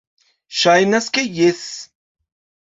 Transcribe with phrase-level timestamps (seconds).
[0.61, 1.61] Ŝajnas, ke jes.